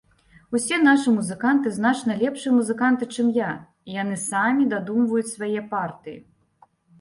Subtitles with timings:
[0.59, 3.51] Усе нашы музыканты значна лепшыя музыканты, чым я,
[3.91, 6.17] і яны самі дадумваюць свае партыі.